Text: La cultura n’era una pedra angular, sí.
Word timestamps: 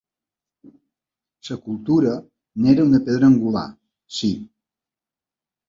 La 1.47 1.57
cultura 1.65 2.13
n’era 2.63 2.87
una 2.89 3.03
pedra 3.11 3.31
angular, 3.33 3.69
sí. 4.19 4.35